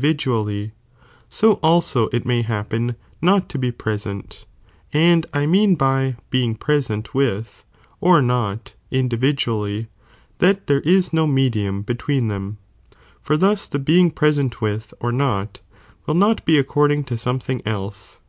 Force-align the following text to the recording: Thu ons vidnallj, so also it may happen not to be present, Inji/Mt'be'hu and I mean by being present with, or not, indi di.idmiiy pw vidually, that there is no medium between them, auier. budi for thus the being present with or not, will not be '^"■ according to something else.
Thu 0.00 0.06
ons 0.06 0.14
vidnallj, 0.16 0.70
so 1.28 1.52
also 1.54 2.06
it 2.12 2.24
may 2.24 2.42
happen 2.42 2.94
not 3.20 3.48
to 3.48 3.58
be 3.58 3.72
present, 3.72 4.46
Inji/Mt'be'hu 4.94 4.94
and 5.12 5.26
I 5.34 5.44
mean 5.46 5.74
by 5.74 6.14
being 6.30 6.54
present 6.54 7.14
with, 7.16 7.64
or 8.00 8.22
not, 8.22 8.74
indi 8.92 9.16
di.idmiiy 9.16 9.18
pw 9.18 9.32
vidually, 9.34 9.86
that 10.38 10.68
there 10.68 10.82
is 10.82 11.12
no 11.12 11.26
medium 11.26 11.82
between 11.82 12.28
them, 12.28 12.58
auier. 12.58 12.92
budi 12.92 12.96
for 13.22 13.36
thus 13.38 13.66
the 13.66 13.80
being 13.80 14.12
present 14.12 14.60
with 14.62 14.94
or 15.00 15.10
not, 15.10 15.58
will 16.06 16.14
not 16.14 16.44
be 16.44 16.52
'^"■ 16.52 16.60
according 16.60 17.02
to 17.02 17.18
something 17.18 17.60
else. 17.66 18.20